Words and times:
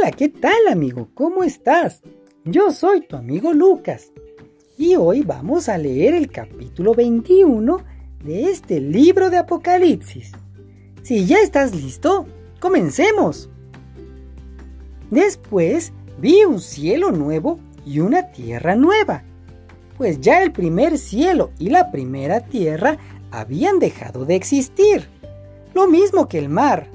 Hola, 0.00 0.12
¿qué 0.12 0.30
tal 0.30 0.66
amigo? 0.70 1.10
¿Cómo 1.12 1.44
estás? 1.44 2.00
Yo 2.44 2.70
soy 2.70 3.02
tu 3.02 3.16
amigo 3.16 3.52
Lucas 3.52 4.12
y 4.78 4.96
hoy 4.96 5.20
vamos 5.20 5.68
a 5.68 5.76
leer 5.76 6.14
el 6.14 6.30
capítulo 6.30 6.94
21 6.94 7.84
de 8.24 8.44
este 8.44 8.80
libro 8.80 9.28
de 9.28 9.36
Apocalipsis. 9.36 10.32
Si 11.02 11.26
ya 11.26 11.40
estás 11.40 11.74
listo, 11.74 12.26
comencemos. 12.60 13.50
Después 15.10 15.92
vi 16.18 16.44
un 16.44 16.60
cielo 16.60 17.12
nuevo 17.12 17.60
y 17.84 18.00
una 18.00 18.32
tierra 18.32 18.76
nueva, 18.76 19.22
pues 19.98 20.18
ya 20.18 20.42
el 20.42 20.52
primer 20.52 20.96
cielo 20.96 21.50
y 21.58 21.68
la 21.68 21.90
primera 21.90 22.40
tierra 22.40 22.96
habían 23.30 23.78
dejado 23.78 24.24
de 24.24 24.36
existir, 24.36 25.10
lo 25.74 25.86
mismo 25.88 26.26
que 26.26 26.38
el 26.38 26.48
mar. 26.48 26.88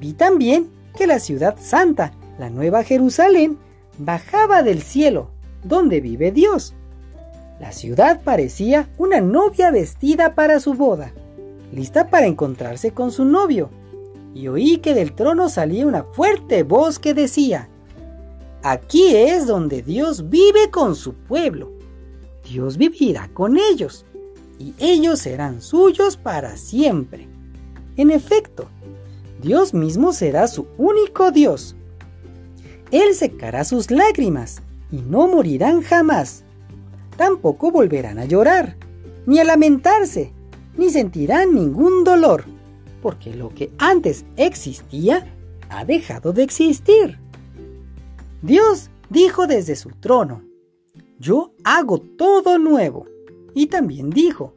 Vi 0.00 0.14
también 0.14 0.70
que 0.96 1.06
la 1.06 1.18
ciudad 1.18 1.56
santa, 1.60 2.12
la 2.42 2.50
nueva 2.50 2.82
Jerusalén, 2.82 3.56
bajaba 3.98 4.64
del 4.64 4.82
cielo, 4.82 5.30
donde 5.62 6.00
vive 6.00 6.32
Dios. 6.32 6.74
La 7.60 7.70
ciudad 7.70 8.20
parecía 8.24 8.88
una 8.98 9.20
novia 9.20 9.70
vestida 9.70 10.34
para 10.34 10.58
su 10.58 10.74
boda, 10.74 11.12
lista 11.72 12.10
para 12.10 12.26
encontrarse 12.26 12.90
con 12.90 13.12
su 13.12 13.24
novio, 13.24 13.70
y 14.34 14.48
oí 14.48 14.78
que 14.78 14.92
del 14.92 15.12
trono 15.12 15.48
salía 15.48 15.86
una 15.86 16.02
fuerte 16.02 16.64
voz 16.64 16.98
que 16.98 17.14
decía, 17.14 17.68
Aquí 18.64 19.14
es 19.14 19.46
donde 19.46 19.82
Dios 19.82 20.28
vive 20.28 20.68
con 20.72 20.96
su 20.96 21.14
pueblo. 21.14 21.70
Dios 22.50 22.76
vivirá 22.76 23.30
con 23.32 23.56
ellos, 23.56 24.04
y 24.58 24.74
ellos 24.80 25.20
serán 25.20 25.62
suyos 25.62 26.16
para 26.16 26.56
siempre. 26.56 27.28
En 27.96 28.10
efecto, 28.10 28.66
Dios 29.40 29.74
mismo 29.74 30.12
será 30.12 30.48
su 30.48 30.66
único 30.76 31.30
Dios. 31.30 31.76
Él 32.92 33.14
secará 33.14 33.64
sus 33.64 33.90
lágrimas 33.90 34.62
y 34.92 34.98
no 34.98 35.26
morirán 35.26 35.82
jamás. 35.82 36.44
Tampoco 37.16 37.70
volverán 37.72 38.18
a 38.18 38.26
llorar, 38.26 38.76
ni 39.26 39.38
a 39.40 39.44
lamentarse, 39.44 40.32
ni 40.76 40.90
sentirán 40.90 41.54
ningún 41.54 42.04
dolor, 42.04 42.44
porque 43.02 43.34
lo 43.34 43.48
que 43.48 43.72
antes 43.78 44.24
existía 44.36 45.34
ha 45.70 45.84
dejado 45.84 46.32
de 46.32 46.42
existir. 46.42 47.18
Dios 48.42 48.90
dijo 49.08 49.46
desde 49.46 49.74
su 49.74 49.90
trono, 49.90 50.42
yo 51.18 51.54
hago 51.64 51.98
todo 51.98 52.58
nuevo. 52.58 53.06
Y 53.54 53.66
también 53.66 54.10
dijo, 54.10 54.54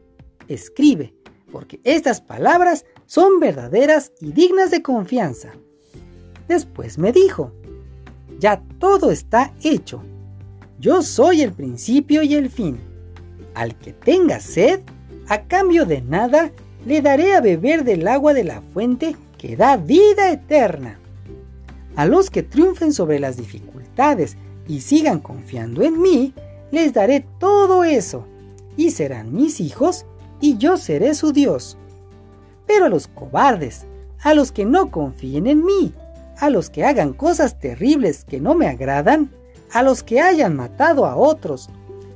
escribe, 0.48 1.14
porque 1.52 1.80
estas 1.84 2.22
palabras 2.22 2.86
son 3.06 3.40
verdaderas 3.40 4.12
y 4.20 4.32
dignas 4.32 4.72
de 4.72 4.82
confianza. 4.82 5.54
Después 6.48 6.98
me 6.98 7.12
dijo, 7.12 7.52
ya 8.40 8.62
todo 8.80 9.12
está 9.12 9.54
hecho. 9.64 10.04
Yo 10.80 11.02
soy 11.02 11.42
el 11.42 11.54
principio 11.54 12.22
y 12.24 12.36
el 12.36 12.50
fin. 12.50 12.80
Al 13.54 13.76
que 13.76 13.94
tenga 13.94 14.40
sed, 14.40 14.82
a 15.28 15.44
cambio 15.44 15.86
de 15.86 16.02
nada, 16.02 16.52
le 16.86 17.02
daré 17.02 17.34
a 17.34 17.42
beber 17.42 17.84
del 17.84 18.08
agua 18.08 18.34
de 18.34 18.44
la 18.44 18.62
fuente 18.62 19.16
que 19.38 19.56
da 19.56 19.78
vida 19.78 20.32
eterna. 20.32 21.00
A 21.96 22.06
los 22.06 22.30
que 22.30 22.44
triunfen 22.44 22.94
sobre 22.94 23.20
las 23.20 23.38
dificultades 23.38 24.38
y 24.68 24.82
sigan 24.82 25.20
confiando 25.20 25.82
en 25.82 26.02
mí, 26.02 26.34
les 26.72 26.94
daré 26.94 27.26
todo 27.40 27.84
eso, 27.84 28.26
y 28.76 28.92
serán 28.92 29.34
mis 29.34 29.62
hijos, 29.62 30.06
y 30.42 30.58
yo 30.58 30.78
seré 30.78 31.14
su 31.16 31.32
Dios. 31.32 31.78
Pero 32.68 32.86
a 32.86 32.90
los 32.90 33.08
cobardes, 33.08 33.86
a 34.22 34.34
los 34.34 34.52
que 34.52 34.66
no 34.66 34.92
confíen 34.92 35.48
en 35.48 35.64
mí, 35.64 35.94
a 36.40 36.50
los 36.50 36.70
que 36.70 36.84
hagan 36.84 37.14
cosas 37.14 37.60
terribles 37.60 38.26
que 38.26 38.40
no 38.40 38.56
me 38.56 38.68
agradan, 38.68 39.32
a 39.72 39.84
los 39.84 40.04
que 40.04 40.22
hayan 40.22 40.56
matado 40.56 41.06
a 41.06 41.16
otros, 41.16 41.70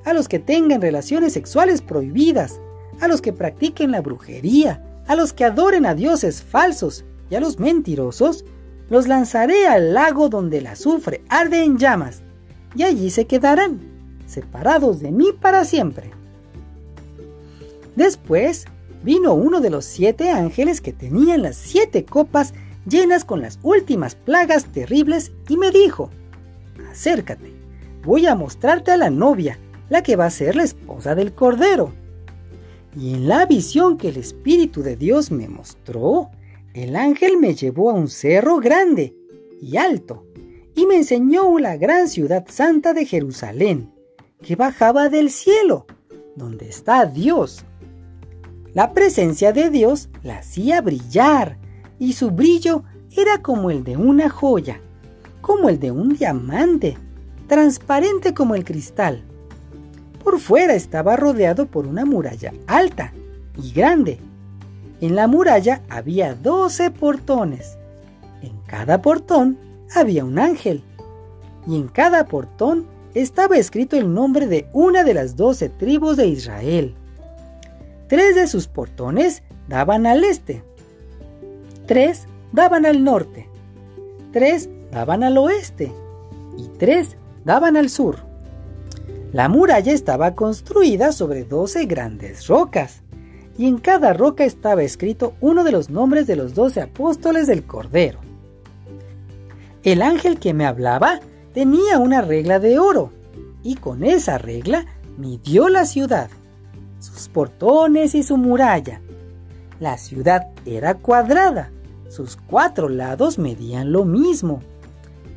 a 0.06 0.13
los 0.13 0.28
que 0.28 0.40
tengan 0.40 0.81
relaciones 0.81 1.34
sexuales 1.34 1.81
prohibidas, 1.81 2.59
a 3.02 3.07
los 3.07 3.22
que 3.22 3.34
practiquen 3.34 3.91
la 3.91 4.02
brujería, 4.02 4.84
a 5.07 5.16
los 5.16 5.34
que 5.34 5.46
adoren 5.46 5.85
a 5.85 5.96
dioses 5.96 6.41
falsos 6.44 7.06
y 7.30 7.35
a 7.35 7.40
los 7.40 7.59
mentirosos, 7.59 8.46
los 8.90 9.07
lanzaré 9.07 9.68
al 9.68 9.94
lago 9.94 10.30
donde 10.30 10.59
el 10.59 10.68
azufre 10.68 11.22
arde 11.30 11.63
en 11.63 11.78
llamas, 11.78 12.22
y 12.75 12.84
allí 12.84 13.09
se 13.09 13.25
quedarán, 13.25 13.80
separados 14.25 15.00
de 15.00 15.12
mí 15.12 15.28
para 15.40 15.66
siempre. 15.66 16.12
Después 17.96 18.66
vino 19.03 19.34
uno 19.34 19.62
de 19.62 19.69
los 19.69 19.86
siete 19.86 20.30
ángeles 20.30 20.81
que 20.81 20.94
tenían 20.94 21.41
las 21.41 21.56
siete 21.56 22.06
copas 22.06 22.53
llenas 22.85 23.25
con 23.25 23.41
las 23.41 23.59
últimas 23.63 24.16
plagas 24.16 24.66
terribles 24.66 25.31
y 25.47 25.57
me 25.57 25.72
dijo, 25.72 26.09
acércate, 26.91 27.53
voy 28.03 28.28
a 28.28 28.35
mostrarte 28.35 28.91
a 28.91 28.97
la 28.97 29.09
novia, 29.09 29.59
la 29.90 30.03
que 30.03 30.16
va 30.16 30.25
a 30.25 30.31
ser 30.31 30.56
la 30.56 30.63
esposa 30.63 31.16
del 31.16 31.34
Cordero. 31.34 31.94
Y 32.95 33.13
en 33.13 33.28
la 33.28 33.45
visión 33.45 33.97
que 33.97 34.09
el 34.09 34.18
Espíritu 34.18 34.81
de 34.81 34.95
Dios 34.95 35.31
me 35.31 35.47
mostró, 35.47 36.29
el 36.73 36.95
ángel 36.95 37.38
me 37.38 37.53
llevó 37.56 37.89
a 37.89 37.94
un 37.94 38.07
cerro 38.07 38.57
grande 38.59 39.16
y 39.62 39.78
alto, 39.78 40.25
y 40.75 40.85
me 40.85 40.95
enseñó 40.95 41.57
la 41.59 41.78
gran 41.78 42.07
ciudad 42.07 42.45
santa 42.47 42.94
de 42.94 43.06
Jerusalén, 43.06 43.91
que 44.41 44.56
bajaba 44.56 45.09
del 45.09 45.29
cielo, 45.29 45.85
donde 46.35 46.69
está 46.69 47.06
Dios. 47.06 47.66
La 48.73 48.94
presencia 48.94 49.51
de 49.51 49.69
Dios 49.69 50.09
la 50.23 50.38
hacía 50.38 50.81
brillar, 50.81 51.57
y 52.00 52.14
su 52.14 52.32
brillo 52.32 52.84
era 53.16 53.42
como 53.42 53.70
el 53.70 53.84
de 53.84 53.98
una 53.98 54.30
joya, 54.30 54.80
como 55.42 55.70
el 55.70 55.80
de 55.80 55.92
un 55.92 56.16
diamante, 56.16 56.98
transparente 57.48 58.34
como 58.34 58.56
el 58.56 58.64
cristal. 58.64 59.24
Por 60.24 60.40
fuera 60.40 60.74
estaba 60.76 61.16
rodeado 61.16 61.66
por 61.66 61.86
una 61.86 62.06
muralla 62.06 62.54
alta 62.68 63.14
y 63.62 63.72
grande. 63.72 64.20
En 65.02 65.16
la 65.16 65.28
muralla 65.28 65.82
había 65.90 66.36
doce 66.36 66.92
portones. 66.92 67.78
En 68.42 68.58
cada 68.68 69.02
portón 69.02 69.58
había 69.96 70.24
un 70.26 70.40
ángel. 70.40 70.84
Y 71.68 71.76
en 71.76 71.88
cada 71.88 72.26
portón 72.26 72.86
estaba 73.14 73.58
escrito 73.58 73.98
el 73.98 74.14
nombre 74.14 74.48
de 74.48 74.68
una 74.74 75.04
de 75.04 75.14
las 75.14 75.36
doce 75.36 75.70
tribus 75.70 76.18
de 76.18 76.28
Israel. 76.28 76.96
Tres 78.08 78.36
de 78.36 78.48
sus 78.48 78.68
portones 78.68 79.44
daban 79.68 80.06
al 80.06 80.24
este, 80.24 80.64
tres 81.89 82.27
daban 82.51 82.85
al 82.85 83.03
norte, 83.03 83.50
tres 84.31 84.69
daban 84.91 85.23
al 85.23 85.39
oeste 85.39 85.91
y 86.55 86.67
tres 86.77 87.17
daban 87.45 87.75
al 87.77 87.89
sur. 87.89 88.17
La 89.33 89.50
muralla 89.50 89.91
estaba 89.91 90.35
construida 90.35 91.11
sobre 91.11 91.45
doce 91.45 91.88
grandes 91.88 92.45
rocas, 92.45 93.01
y 93.57 93.67
en 93.67 93.79
cada 93.79 94.13
roca 94.13 94.44
estaba 94.44 94.83
escrito 94.83 95.33
uno 95.41 95.63
de 95.63 95.72
los 95.72 95.89
nombres 95.89 96.27
de 96.27 96.35
los 96.35 96.53
doce 96.53 96.79
apóstoles 96.79 97.47
del 97.47 97.63
Cordero. 97.63 98.19
El 99.81 100.03
ángel 100.03 100.38
que 100.38 100.53
me 100.53 100.67
hablaba 100.67 101.21
tenía 101.56 101.97
una 101.97 102.21
regla 102.21 102.59
de 102.59 102.77
oro, 102.77 103.11
y 103.63 103.77
con 103.77 104.03
esa 104.03 104.38
regla 104.38 104.85
midió 105.17 105.69
la 105.69 105.85
ciudad, 105.85 106.29
sus 107.00 107.29
portones 107.29 108.13
y 108.13 108.21
su 108.21 108.38
muralla. 108.38 109.01
La 109.79 109.97
ciudad 109.97 110.50
era 110.67 110.94
cuadrada, 110.94 111.71
sus 112.09 112.36
cuatro 112.36 112.90
lados 112.90 113.40
medían 113.40 113.92
lo 113.92 114.03
mismo. 114.03 114.62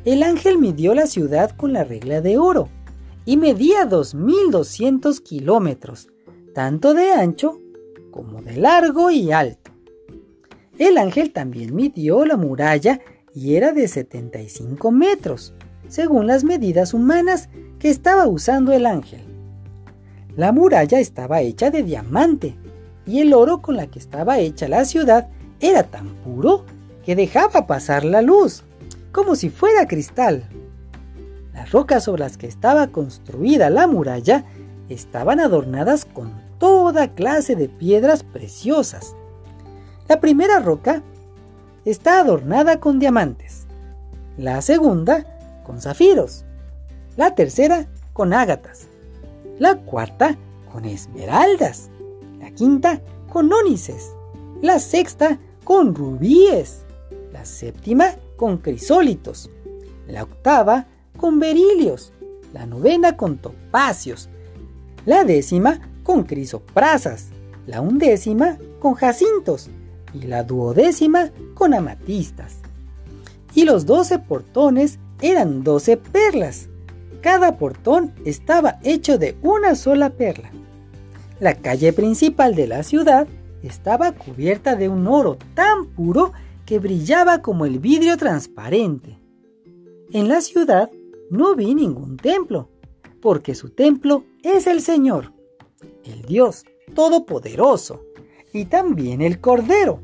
El 0.05 0.23
ángel 0.23 0.57
midió 0.57 0.93
la 0.93 1.07
ciudad 1.07 1.51
con 1.51 1.71
la 1.71 1.83
regla 1.83 2.19
de 2.19 2.37
oro 2.37 2.67
y 3.25 3.37
medía 3.37 3.87
2.200 3.87 5.21
kilómetros, 5.21 6.09
tanto 6.53 6.93
de 6.93 7.13
ancho 7.13 7.61
como 8.11 8.41
de 8.41 8.57
largo 8.57 9.11
y 9.11 9.31
alto. 9.31 9.71
El 10.77 10.97
ángel 10.97 11.31
también 11.31 11.75
midió 11.75 12.25
la 12.25 12.35
muralla 12.35 12.99
y 13.33 13.55
era 13.55 13.71
de 13.71 13.87
75 13.87 14.91
metros, 14.91 15.53
según 15.87 16.27
las 16.27 16.43
medidas 16.43 16.93
humanas 16.93 17.49
que 17.79 17.89
estaba 17.89 18.27
usando 18.27 18.73
el 18.73 18.85
ángel. 18.85 19.21
La 20.35 20.51
muralla 20.51 20.99
estaba 20.99 21.41
hecha 21.41 21.69
de 21.69 21.83
diamante 21.83 22.55
y 23.05 23.19
el 23.19 23.33
oro 23.33 23.61
con 23.61 23.77
la 23.77 23.87
que 23.87 23.99
estaba 23.99 24.39
hecha 24.39 24.67
la 24.67 24.85
ciudad 24.85 25.29
era 25.59 25.83
tan 25.83 26.07
puro 26.23 26.65
que 27.05 27.15
dejaba 27.15 27.67
pasar 27.67 28.05
la 28.05 28.21
luz, 28.21 28.63
como 29.11 29.35
si 29.35 29.49
fuera 29.49 29.87
cristal. 29.87 30.49
Las 31.53 31.71
rocas 31.71 32.05
sobre 32.05 32.21
las 32.21 32.37
que 32.37 32.47
estaba 32.47 32.87
construida 32.87 33.69
la 33.69 33.87
muralla 33.87 34.45
estaban 34.89 35.39
adornadas 35.39 36.05
con 36.05 36.33
toda 36.59 37.13
clase 37.13 37.55
de 37.55 37.69
piedras 37.69 38.23
preciosas. 38.23 39.15
La 40.07 40.19
primera 40.19 40.59
roca 40.59 41.03
está 41.85 42.19
adornada 42.19 42.79
con 42.79 42.99
diamantes, 42.99 43.65
la 44.37 44.61
segunda 44.61 45.25
con 45.65 45.81
zafiros, 45.81 46.45
la 47.17 47.35
tercera 47.35 47.87
con 48.13 48.33
ágatas, 48.33 48.87
la 49.59 49.77
cuarta 49.77 50.37
con 50.71 50.85
esmeraldas, 50.85 51.89
la 52.39 52.51
quinta 52.51 53.01
con 53.31 53.51
ónices, 53.51 54.11
la 54.61 54.79
sexta 54.79 55.39
con 55.63 55.95
rubíes, 55.95 56.82
la 57.33 57.45
séptima 57.45 58.15
con 58.37 58.59
crisólitos, 58.59 59.49
la 60.07 60.23
octava 60.23 60.85
con 61.17 61.39
berilios, 61.39 62.13
la 62.53 62.65
novena 62.65 63.17
con 63.17 63.37
topacios, 63.37 64.29
la 65.05 65.23
décima 65.23 65.81
con 66.03 66.23
crisoprasas, 66.23 67.29
la 67.65 67.81
undécima 67.81 68.59
con 68.79 68.93
jacintos 68.93 69.69
y 70.13 70.27
la 70.27 70.43
duodécima 70.43 71.31
con 71.55 71.73
amatistas. 71.73 72.57
Y 73.55 73.65
los 73.65 73.85
doce 73.85 74.19
portones 74.19 74.99
eran 75.21 75.63
doce 75.63 75.97
perlas. 75.97 76.69
Cada 77.21 77.57
portón 77.57 78.13
estaba 78.25 78.79
hecho 78.83 79.17
de 79.17 79.37
una 79.41 79.75
sola 79.75 80.11
perla. 80.11 80.51
La 81.39 81.55
calle 81.55 81.93
principal 81.93 82.53
de 82.53 82.67
la 82.67 82.83
ciudad 82.83 83.27
estaba 83.63 84.11
cubierta 84.11 84.75
de 84.75 84.89
un 84.89 85.07
oro 85.07 85.37
tan 85.55 85.87
puro 85.87 86.33
que 86.65 86.79
brillaba 86.79 87.41
como 87.41 87.65
el 87.65 87.79
vidrio 87.79 88.17
transparente. 88.17 89.19
En 90.11 90.27
la 90.27 90.41
ciudad 90.41 90.89
no 91.29 91.55
vi 91.55 91.73
ningún 91.73 92.17
templo, 92.17 92.69
porque 93.21 93.55
su 93.55 93.69
templo 93.69 94.25
es 94.43 94.67
el 94.67 94.81
Señor, 94.81 95.33
el 96.03 96.21
Dios 96.23 96.65
Todopoderoso, 96.93 98.01
y 98.53 98.65
también 98.65 99.21
el 99.21 99.39
Cordero. 99.39 100.01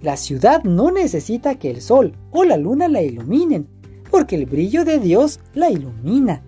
La 0.00 0.16
ciudad 0.16 0.64
no 0.64 0.90
necesita 0.90 1.54
que 1.54 1.70
el 1.70 1.80
sol 1.80 2.16
o 2.32 2.44
la 2.44 2.56
luna 2.56 2.88
la 2.88 3.02
iluminen, 3.02 3.68
porque 4.10 4.34
el 4.36 4.46
brillo 4.46 4.84
de 4.84 4.98
Dios 4.98 5.38
la 5.54 5.70
ilumina, 5.70 6.42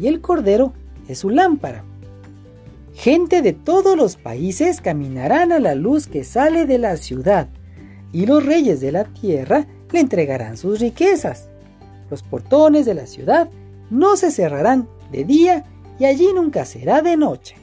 y 0.00 0.06
el 0.06 0.20
Cordero 0.20 0.72
es 1.08 1.18
su 1.18 1.30
lámpara. 1.30 1.84
Gente 2.94 3.42
de 3.42 3.52
todos 3.52 3.96
los 3.96 4.16
países 4.16 4.80
caminarán 4.80 5.52
a 5.52 5.58
la 5.58 5.74
luz 5.74 6.06
que 6.06 6.22
sale 6.22 6.66
de 6.66 6.78
la 6.78 6.96
ciudad, 6.96 7.48
y 8.12 8.26
los 8.26 8.44
reyes 8.44 8.80
de 8.80 8.92
la 8.92 9.04
tierra 9.04 9.66
le 9.92 10.00
entregarán 10.00 10.56
sus 10.56 10.80
riquezas. 10.80 11.48
Los 12.10 12.22
portones 12.22 12.86
de 12.86 12.94
la 12.94 13.06
ciudad 13.06 13.48
no 13.90 14.16
se 14.16 14.30
cerrarán 14.30 14.88
de 15.12 15.24
día 15.24 15.64
y 15.98 16.04
allí 16.04 16.28
nunca 16.34 16.64
será 16.64 17.02
de 17.02 17.16
noche. 17.16 17.56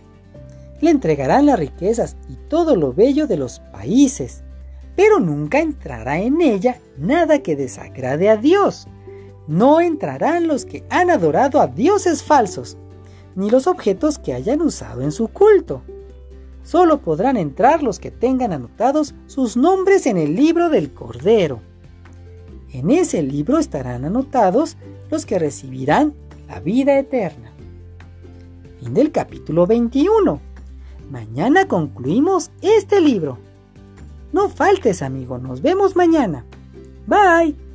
Le 0.79 0.91
entregarán 0.91 1.45
las 1.47 1.59
riquezas 1.59 2.15
y 2.29 2.35
todo 2.49 2.75
lo 2.75 2.93
bello 2.93 3.27
de 3.27 3.37
los 3.37 3.59
países, 3.59 4.43
pero 4.95 5.19
nunca 5.19 5.59
entrará 5.59 6.19
en 6.19 6.41
ella 6.41 6.79
nada 6.97 7.39
que 7.39 7.55
desagrade 7.55 8.29
a 8.29 8.37
Dios. 8.37 8.87
No 9.47 9.81
entrarán 9.81 10.47
los 10.47 10.65
que 10.65 10.83
han 10.89 11.09
adorado 11.09 11.61
a 11.61 11.67
dioses 11.67 12.21
falsos, 12.23 12.77
ni 13.35 13.49
los 13.49 13.67
objetos 13.67 14.19
que 14.19 14.33
hayan 14.33 14.61
usado 14.61 15.01
en 15.01 15.11
su 15.11 15.29
culto. 15.29 15.81
Solo 16.67 16.99
podrán 16.99 17.37
entrar 17.37 17.81
los 17.81 17.97
que 17.97 18.11
tengan 18.11 18.51
anotados 18.51 19.15
sus 19.27 19.55
nombres 19.55 20.05
en 20.05 20.17
el 20.17 20.35
libro 20.35 20.67
del 20.67 20.91
Cordero. 20.91 21.61
En 22.73 22.91
ese 22.91 23.23
libro 23.23 23.57
estarán 23.57 24.03
anotados 24.03 24.75
los 25.09 25.25
que 25.25 25.39
recibirán 25.39 26.13
la 26.49 26.59
vida 26.59 26.99
eterna. 26.99 27.53
Fin 28.81 28.93
del 28.93 29.13
capítulo 29.13 29.65
21. 29.65 30.41
Mañana 31.09 31.69
concluimos 31.69 32.51
este 32.61 32.99
libro. 32.99 33.37
No 34.33 34.49
faltes, 34.49 35.01
amigo. 35.01 35.37
Nos 35.37 35.61
vemos 35.61 35.95
mañana. 35.95 36.43
Bye. 37.05 37.66